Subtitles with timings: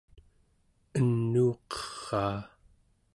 [0.97, 2.39] enuuqeraa